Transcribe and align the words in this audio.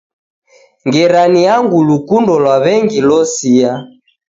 Ngera 0.87 1.21
ni 1.33 1.41
angu 1.55 1.77
lukundo 1.87 2.33
lwa 2.41 2.55
w'engi 2.63 2.99
losia 3.07 3.71